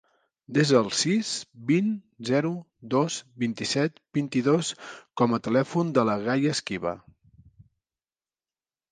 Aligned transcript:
Desa 0.57 0.75
el 0.77 0.87
sis, 0.99 1.31
vint, 1.71 1.89
zero, 2.29 2.53
dos, 2.93 3.17
vint-i-set, 3.43 4.01
vint-i-dos 4.19 4.71
com 5.21 5.35
a 5.37 5.41
telèfon 5.49 5.91
de 5.99 6.05
la 6.11 6.15
Gaia 6.25 6.55
Esquiva. 6.57 6.95